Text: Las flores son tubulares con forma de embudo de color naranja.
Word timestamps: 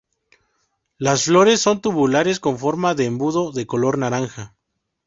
Las 0.97 1.25
flores 1.25 1.61
son 1.61 1.79
tubulares 1.79 2.39
con 2.39 2.57
forma 2.57 2.95
de 2.95 3.05
embudo 3.05 3.51
de 3.51 3.67
color 3.67 3.99
naranja. 3.99 4.55